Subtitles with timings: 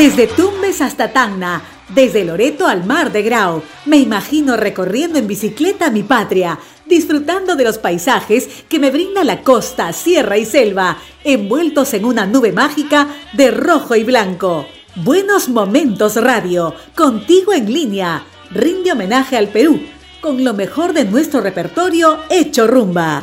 [0.00, 5.90] Desde Tumbes hasta Tacna, desde Loreto al Mar de Grau, me imagino recorriendo en bicicleta
[5.90, 11.92] mi patria, disfrutando de los paisajes que me brinda la costa, sierra y selva, envueltos
[11.92, 14.64] en una nube mágica de rojo y blanco.
[14.94, 19.82] Buenos Momentos Radio, contigo en línea, rinde homenaje al Perú,
[20.22, 23.22] con lo mejor de nuestro repertorio hecho rumba.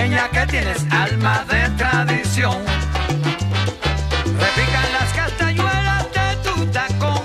[0.00, 2.56] Niña que tienes alma de tradición.
[4.44, 7.22] Repican las castañuelas de tu tacón.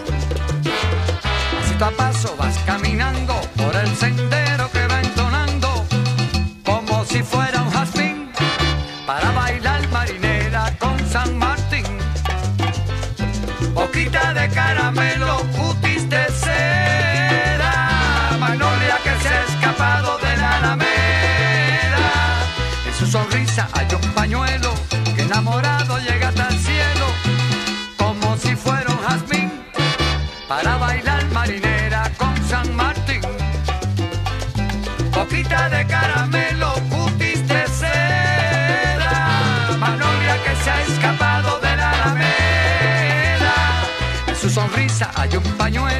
[1.55, 4.22] Pasito a paso vas caminando por el centro
[23.23, 24.73] sonrisa hay un pañuelo
[25.15, 27.05] que enamorado llega hasta el cielo,
[27.97, 29.51] como si fuera un jazmín
[30.47, 33.21] para bailar marinera con San Martín.
[35.15, 39.15] Boquita de caramelo, cutis de seda,
[39.79, 43.55] Manolia que se ha escapado de la alameda.
[44.27, 45.92] En su sonrisa hay un pañuelo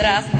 [0.00, 0.39] Здравствуйте.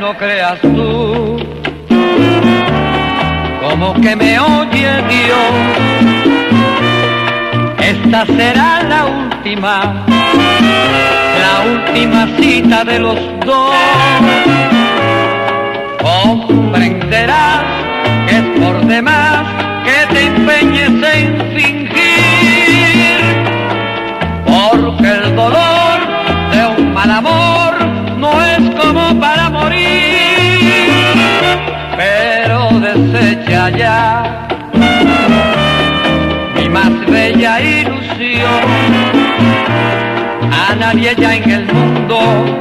[0.06, 1.38] no creas tú,
[3.60, 5.54] como que me oye Dios,
[7.80, 10.06] esta será la última,
[11.46, 13.74] la última cita de los dos.
[16.04, 17.64] Comprenderás
[18.28, 19.25] que es por demás
[33.66, 34.48] desecha ya
[36.56, 38.66] mi más bella ilusión.
[40.52, 42.55] A nadie ya en el mundo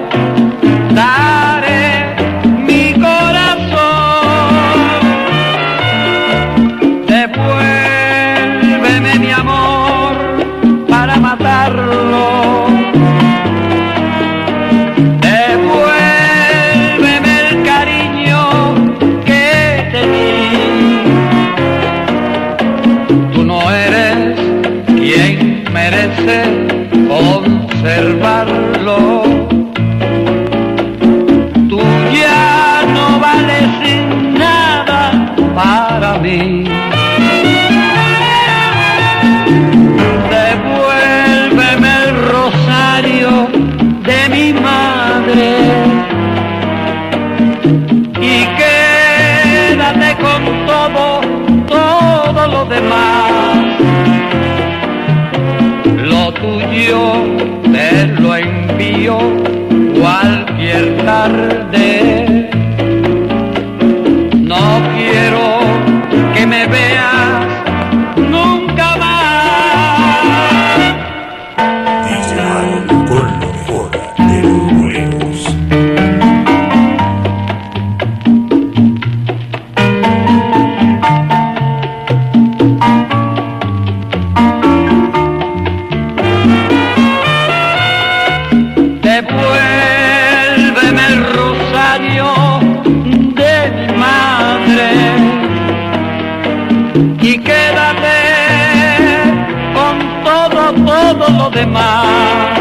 [101.28, 102.58] lo demás.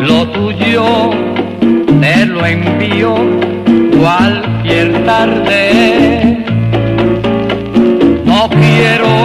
[0.00, 1.10] Lo tuyo
[2.00, 3.14] te lo envío
[3.98, 6.44] cualquier tarde.
[8.24, 9.17] No quiero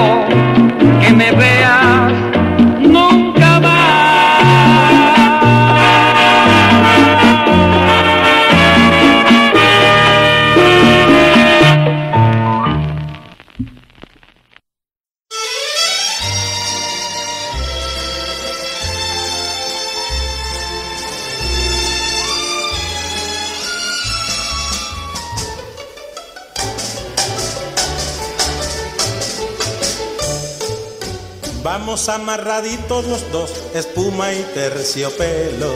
[32.63, 35.73] amarraditos los dos, espuma y terciopelo.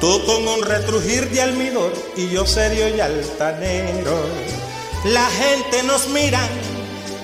[0.00, 4.18] Tú con un retrujir de almidón y yo serio y altanero.
[5.04, 6.40] La gente nos mira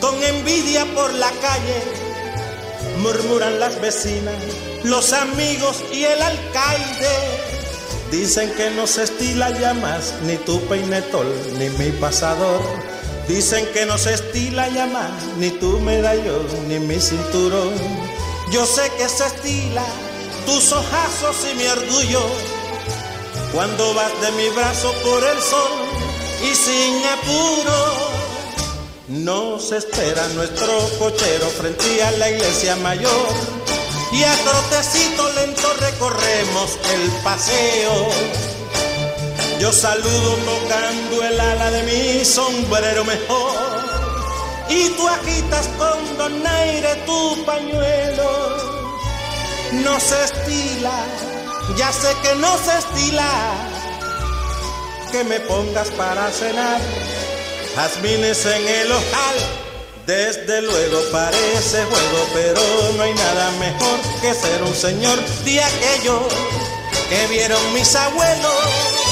[0.00, 1.82] con envidia por la calle.
[2.98, 4.34] Murmuran las vecinas,
[4.84, 7.16] los amigos y el alcaide.
[8.12, 11.26] Dicen que no se estila ya más ni tu peinetol
[11.58, 12.60] ni mi pasador.
[13.26, 18.17] Dicen que no se estila ya más ni tu medallón ni mi cinturón.
[18.50, 19.84] Yo sé que se estila
[20.46, 22.22] tus ojazos y mi orgullo
[23.52, 25.72] cuando vas de mi brazo por el sol
[26.42, 28.18] y sin apuro.
[29.08, 33.28] Nos espera nuestro cochero frente a la iglesia mayor
[34.12, 38.08] y a trotecito lento recorremos el paseo.
[39.60, 43.67] Yo saludo tocando el ala de mi sombrero mejor
[44.68, 48.56] y tú agitas con donaire tu pañuelo.
[49.72, 51.04] No se estila,
[51.76, 53.30] ya sé que no se estila,
[55.12, 56.80] que me pongas para cenar,
[57.76, 59.36] jazmines en el ojal,
[60.06, 62.60] desde luego parece juego, pero
[62.96, 66.28] no hay nada mejor que ser un señor de aquello
[67.10, 69.07] que vieron mis abuelos.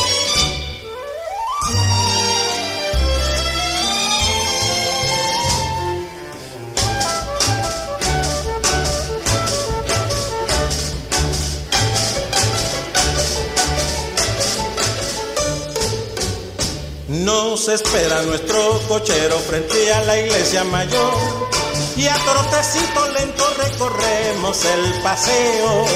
[17.57, 21.15] Nos espera nuestro cochero frente a la iglesia mayor
[21.97, 25.87] y a trotecito lento recorremos el paseo.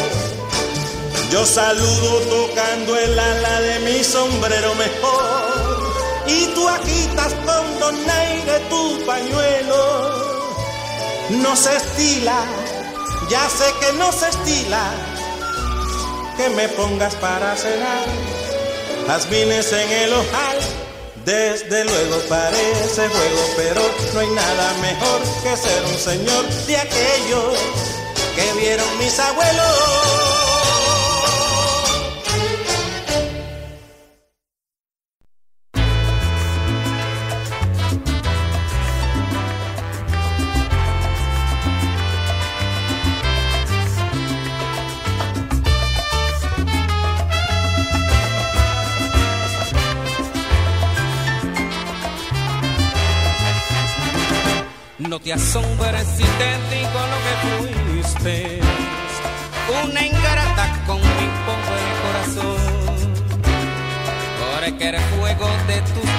[1.31, 5.93] Yo saludo tocando el ala de mi sombrero mejor
[6.29, 10.49] y tú agitas con donaire tu pañuelo.
[11.29, 12.43] No se estila,
[13.29, 14.93] ya sé que no se estila,
[16.39, 18.07] que me pongas para cenar,
[19.07, 20.90] jazmines en el ojal
[21.25, 23.83] desde luego parece juego, pero
[24.15, 27.59] no hay nada mejor que ser un señor de aquellos
[28.35, 30.30] que vieron mis abuelos.
[55.31, 57.35] Te asombres si te digo lo que
[58.03, 58.61] fuiste,
[59.85, 63.13] una ingrata con mi pobre corazón,
[64.41, 66.10] porque el fuego de tus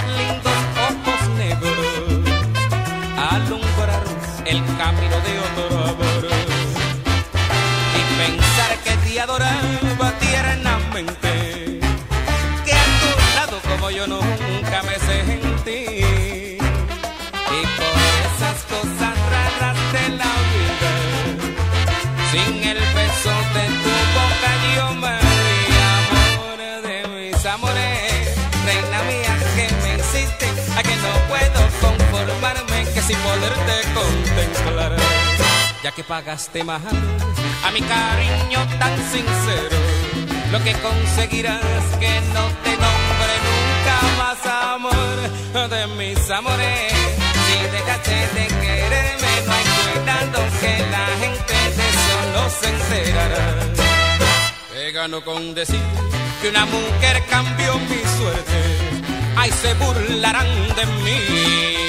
[36.02, 36.82] que pagaste mal
[37.66, 39.78] a mi cariño tan sincero,
[40.52, 44.40] lo que conseguirás que no te nombre nunca más
[44.76, 46.94] amor de mis amores.
[47.46, 53.46] Si dejaste de quererme, no hay cuidado que la gente de eso no se enterará.
[54.74, 55.86] Te gano con decir
[56.42, 58.60] que una mujer cambió mi suerte,
[59.38, 61.81] ay se burlarán de mí.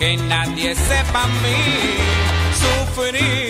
[0.00, 1.58] Que nadie sepa mí
[2.54, 3.49] sufrir.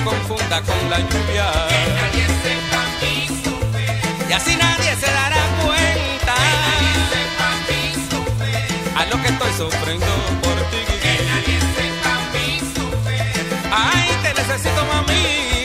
[0.00, 1.46] Se confunda con la lluvia.
[1.68, 4.28] Que nadie sepa mi sufrir.
[4.28, 6.34] Y así nadie se dará cuenta.
[6.34, 8.96] Que nadie sepa mi sufrir.
[8.96, 10.06] A lo que estoy sufriendo
[10.42, 10.80] por ti.
[11.02, 13.44] Que nadie sepa mi sufrir.
[13.70, 15.59] Ay, te necesito, mami.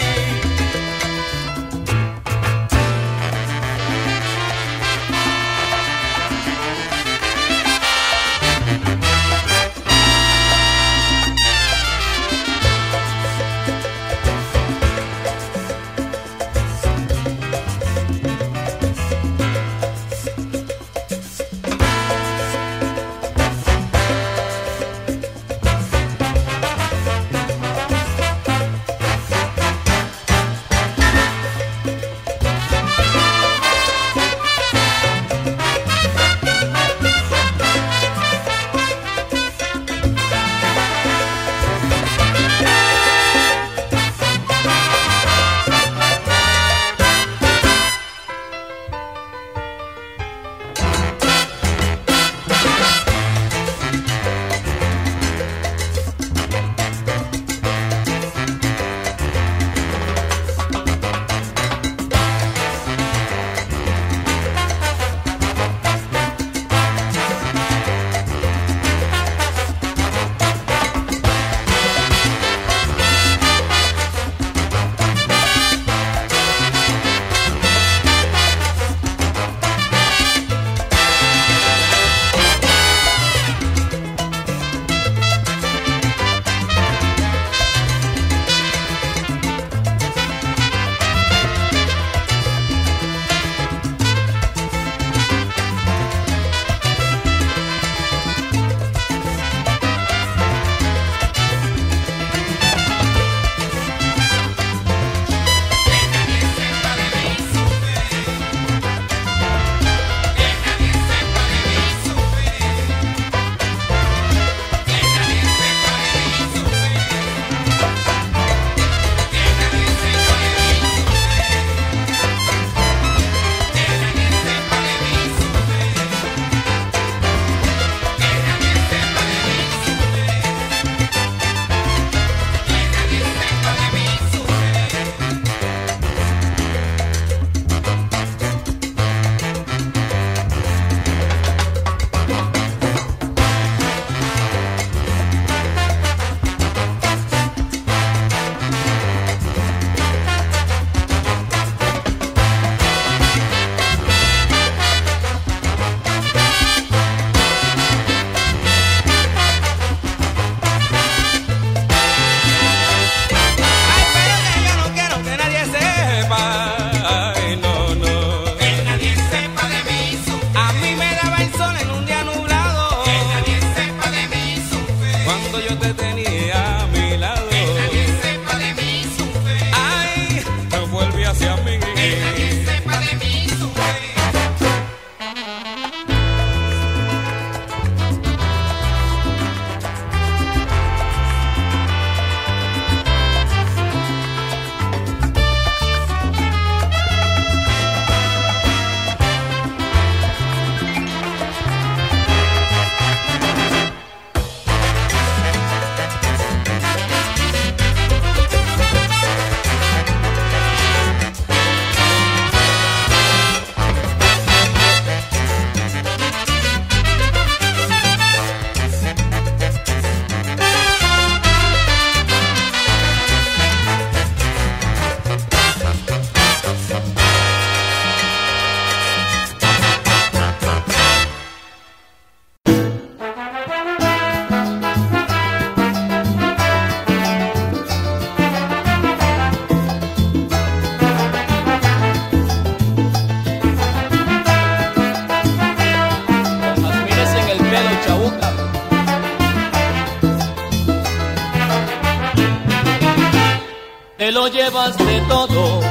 [254.66, 255.82] Lo llevaste todo,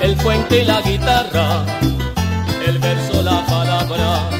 [0.00, 1.64] el cuento y la guitarra,
[2.66, 4.30] el verso, la palabra,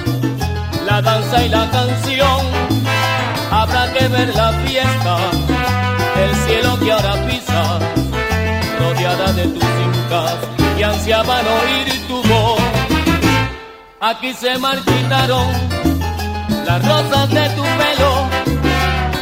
[0.87, 2.41] la danza y la canción.
[3.51, 5.17] Habrá que ver la fiesta,
[6.17, 7.79] el cielo que ahora pisa,
[8.79, 10.37] rodeada de tus incas
[10.77, 12.61] que ansiaban oír tu voz.
[14.01, 15.47] Aquí se marchitaron
[16.65, 18.29] las rosas de tu pelo,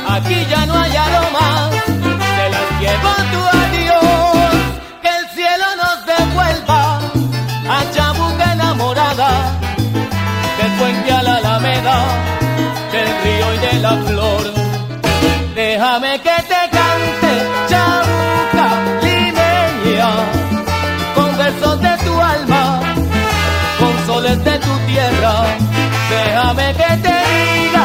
[0.09, 1.71] aquí ya no hay aromas,
[2.37, 4.17] te las llevo tu adiós,
[11.79, 14.43] del río y de la flor.
[15.55, 17.33] Déjame que te cante,
[17.69, 18.69] Chabuca
[19.03, 20.11] limeña,
[21.14, 22.81] con versos de tu alma,
[23.79, 25.35] con soles de tu tierra.
[26.11, 27.85] Déjame que te diga,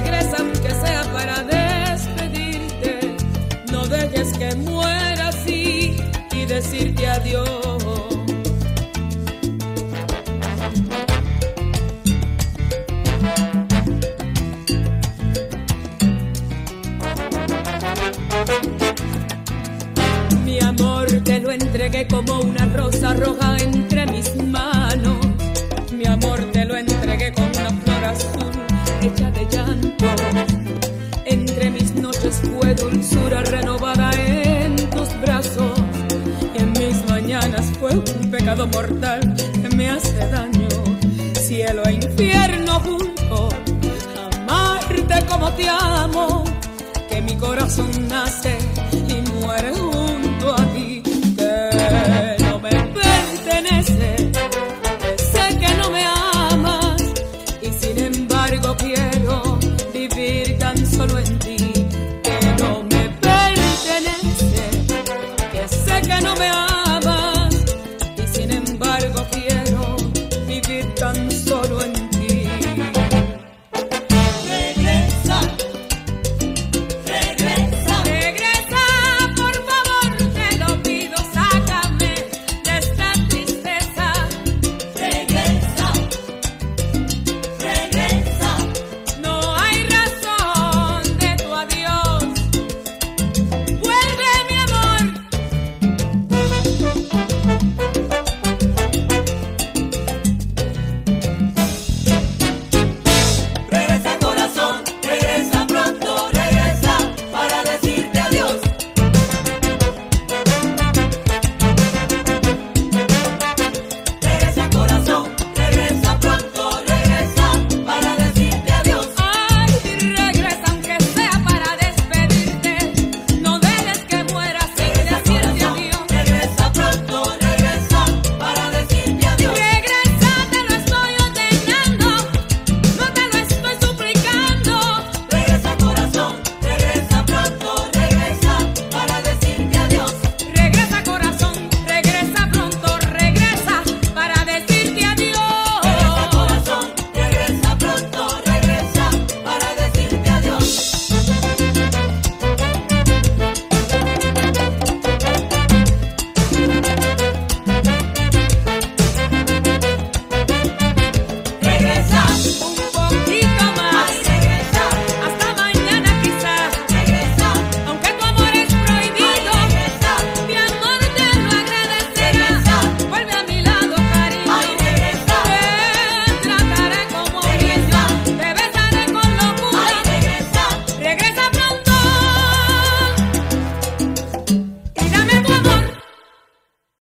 [0.00, 3.16] regresa aunque sea para despedirte.
[3.72, 5.96] No dejes que muera así
[6.32, 7.46] y decirte adiós.
[20.44, 23.87] Mi amor te lo entregué como una rosa roja en
[38.48, 39.34] pecado mortal
[39.76, 40.68] me hace daño.
[41.34, 43.48] Cielo e infierno junto,
[44.48, 46.44] amarte como te amo,
[47.10, 48.56] que mi corazón nace
[49.06, 49.72] y muere